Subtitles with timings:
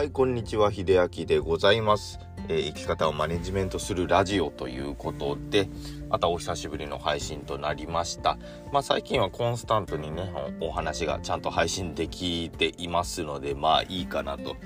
[0.00, 2.20] はい、こんにちは、秀明でございます。
[2.48, 5.68] えー生き方をマネジメントするラジオということで、
[6.08, 8.38] またお久しぶりの配信となりました。
[8.72, 10.32] まあ最近はコンスタントにね、
[10.62, 14.56] お話がちゃんと配信できていますので、まあいいかなと。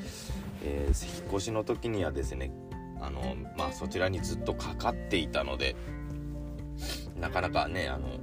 [0.62, 2.52] えー引っ越しの時にはですね、
[3.00, 5.74] あの、まあそちらにずっとかかっていたので、
[7.18, 8.20] なかなかね、あの、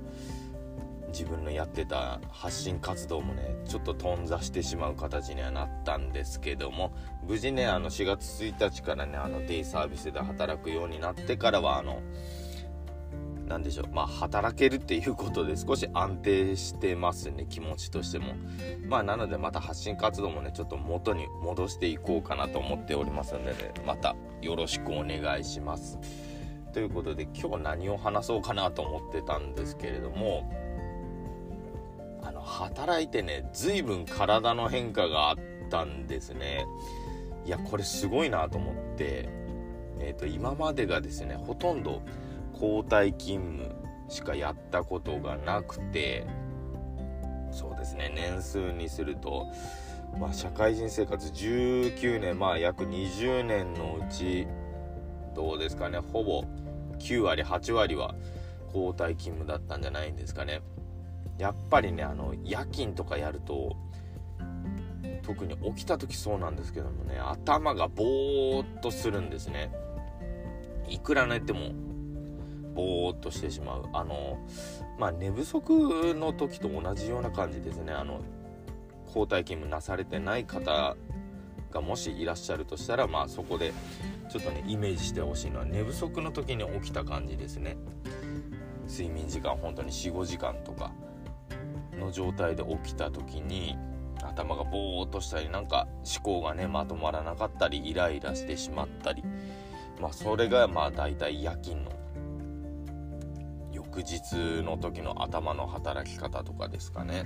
[1.11, 6.93] 自分のやってた発信活動もねちょっと頓挫してしまう形にはなったんですけども
[7.23, 12.02] 無事ねあの4月1日からねあのデイサービスで働くようになってからはあの
[13.52, 18.33] なんでしょうまあ働けるっていうことで少し安定してますね気持ちとしても。
[18.88, 25.99] まあなのでまた発信活動もねちょっと元に戻していこうかなと思っておりますのでねまたよろしくお願いします。
[26.71, 30.49] ということで今日何を話そうかなと思ってたんですけれども
[32.44, 35.38] 働いてね随分体の変化があっ
[35.70, 36.66] たんですね。
[37.45, 39.30] いやこれすごいなと思って
[40.00, 42.02] えっ、と今までがですねほとんど
[42.53, 43.75] 交代勤務
[44.09, 46.28] しかやったことがなくて
[47.52, 49.48] そうですね年数にすると
[50.20, 54.48] まあ社会人生活19年まあ約20年のうち
[55.36, 56.44] どうですかねほぼ
[57.00, 58.14] 9割8割は
[58.67, 60.61] 交代勤務だったんじゃないんですかね。
[61.37, 63.75] やっぱりねあの夜勤とかやると
[65.23, 69.71] 特に起きた時そうなんですけどもね頭がぼーっとするんですね。
[70.87, 71.71] いくら寝ても
[72.73, 73.89] ぼーっとしてしまう。
[73.93, 74.39] あの
[74.99, 77.93] まあ寝不足の時と同じような感じですね。
[77.93, 78.21] あの
[79.07, 80.95] 交代勤務なされてない方
[81.71, 83.73] がもしいらっしゃるとしたらまあそこで
[84.29, 87.77] ちょっとねイメージしてほしいのは寝不足の時に起きた感じですね。
[88.87, 90.91] 睡眠時間本当に45時間とか。
[92.02, 93.77] の状態で起きた時に
[94.21, 99.23] 頭がぼーっとしたりなんか思考がねまとまらなかったりイライラしてしまったり。
[99.99, 101.92] まあそれがまあ大体夜勤の
[103.71, 107.26] 翌日の時の頭の働き方とかですかね。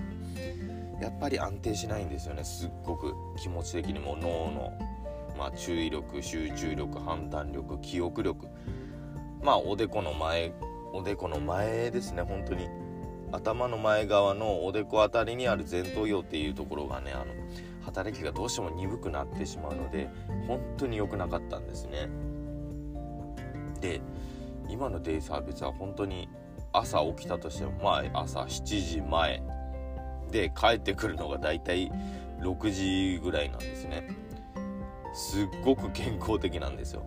[1.02, 2.44] やっぱり安定しないんですよね。
[2.44, 4.74] すっごく気持ち的にも脳の、
[5.38, 8.48] まあ、注意力集中力判断力記憶力。
[9.42, 10.54] まあおでこの前
[10.94, 12.68] おでこの前ですね本当に
[13.32, 17.34] 頭の前側のおでこあたりにある前頭葉っていうところがねあの
[17.84, 20.10] 働きがどうしても鈍くなってしまうので
[20.48, 22.10] 本当に良くなかったんですね。
[23.82, 24.02] で
[24.68, 26.28] 今のデイサービスは本当に
[26.72, 29.44] 朝起きたとしてもまあ朝7時前。
[30.32, 31.92] で帰ってくるのがだいたい
[32.42, 32.72] 6
[33.16, 34.10] 時ぐらいなんですね。
[35.14, 37.06] すっごく健康的なんですよ。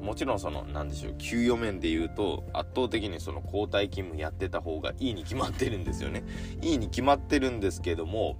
[0.00, 6.24] もちろんその何でしょう給与面で言うと圧倒的にその交代勤務やってた方がいいに決まってるんですよね。
[6.62, 8.36] いいに決まってるんですけども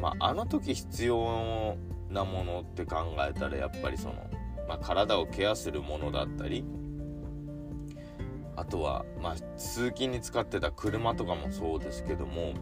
[0.00, 1.76] まああの時必要
[2.10, 4.14] なものって考えたらやっぱりその、
[4.68, 6.64] まあ、体をケアするものだったり
[8.56, 12.54] あとはまあ通勤に使ってた車とかもそうですけども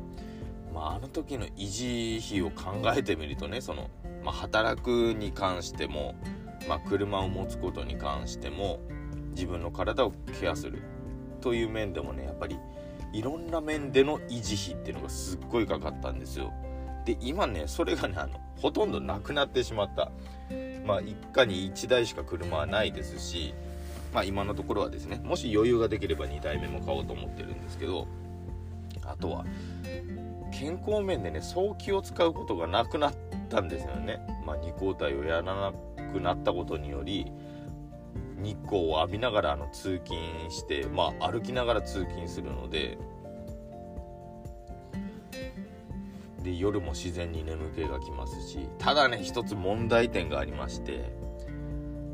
[0.72, 3.90] まああの時の維持費を考えてみるとねその、
[4.24, 6.14] まあ、働くに関しても
[6.68, 8.80] まあ、車を持つことに関しても
[9.30, 10.82] 自分の体をケアする。
[11.40, 12.58] という面でもねやっぱり
[13.12, 16.52] いろんな面での維持費っていうのがすっごいかかったんですよ。
[17.04, 20.10] で今ねそれがねあのほとんどなくなってしまった。
[20.84, 23.54] まあ一家に1台しか車はないですし
[24.12, 28.08] まあ今のところはですねもし余裕ができれば2台目も買おうと思ってるんですけど
[29.04, 29.44] あとは
[30.52, 33.14] 健康面でね早期を使うことがなくなっ
[33.48, 34.20] たんですよね。
[34.44, 35.72] まあ二交代をやらな
[36.10, 37.32] くなったことにより
[38.36, 40.18] 日光を浴びながらあの通勤
[40.50, 42.98] してまあ歩きながら通勤するので
[46.42, 51.12] で夜も自然に眠気がきますしただね一つ問題点がありまして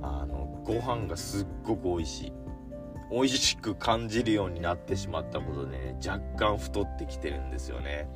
[0.02, 2.32] あのご飯がすっごく美味しい。
[3.10, 8.08] 美味しく感じるようになってしまったことでね若干太ってきてるんですよね。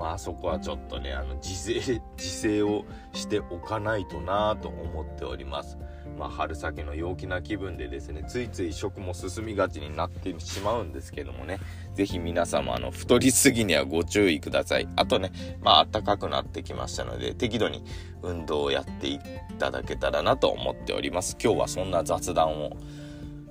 [0.00, 5.76] まあそこはちょっとねあの自制 自制をしておかないとなと思っております。
[6.18, 11.58] まあ春先の陽気な気分でですねついつい食も進みがちになってしまうんですけどもね。
[11.94, 14.88] 是非皆様あの太りすぎにはご注意ください。
[14.96, 17.84] あとねまあ暖かくなってきましたので適度に
[18.22, 19.20] 運動をやってい
[19.58, 21.36] ただけたらなと思っております。
[21.38, 22.78] 今日はそんな雑談を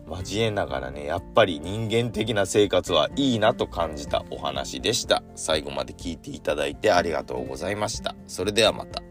[0.10, 5.24] 交えながらねやっぱり人間的な生活はいいなと感じたお話でした。
[5.36, 8.16] 最後まで聞いていただいてありがとうございました。
[8.28, 9.09] それではまた。